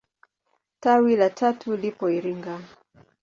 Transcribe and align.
Tawi 0.79 1.15
la 1.15 1.29
tatu 1.29 1.75
lipo 1.77 2.09
Iringa. 2.09 2.59